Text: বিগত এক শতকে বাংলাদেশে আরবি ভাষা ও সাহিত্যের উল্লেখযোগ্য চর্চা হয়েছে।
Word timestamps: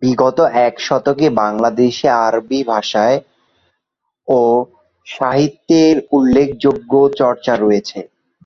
বিগত 0.02 0.38
এক 0.66 0.74
শতকে 0.86 1.26
বাংলাদেশে 1.40 2.08
আরবি 2.26 2.60
ভাষা 2.72 3.04
ও 4.28 4.40
সাহিত্যের 5.06 5.94
উল্লেখযোগ্য 6.16 6.92
চর্চা 7.20 7.54
হয়েছে। 7.62 7.98